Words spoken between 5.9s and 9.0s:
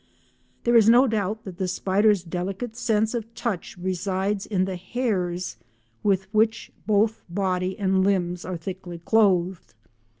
with which both body and limbs are thickly